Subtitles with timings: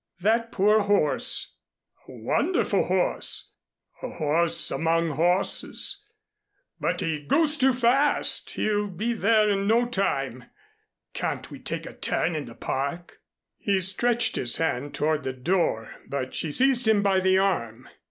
[0.21, 1.57] "That poor horse"
[2.07, 3.51] "A wonderful horse,
[4.01, 6.03] a horse among horses,
[6.79, 8.49] but he goes too fast.
[8.53, 10.45] He'll be there in no time.
[11.13, 13.19] Can't we take a turn in the Park?"
[13.59, 17.87] He stretched his hand toward the door, but she seized him by the arm.